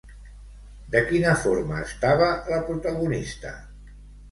[0.95, 3.55] De quina forma estava la protagonista?